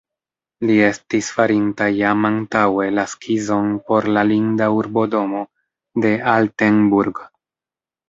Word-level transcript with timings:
Li 0.69 0.77
estis 0.85 1.27
farinta 1.35 1.89
jam 1.97 2.25
antaŭe 2.31 2.89
la 3.01 3.05
skizon 3.13 3.71
por 3.93 4.11
la 4.19 4.27
linda 4.35 4.73
urbodomo 4.81 5.47
de 6.09 6.19
Altenburg. 6.37 7.27